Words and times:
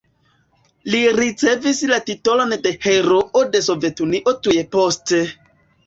Li 0.95 1.01
ricevis 1.17 1.83
la 1.93 2.01
titolon 2.09 2.57
de 2.65 2.73
Heroo 2.89 3.47
de 3.55 3.65
Sovetunio 3.71 4.39
tuj 4.45 4.61
poste. 4.77 5.27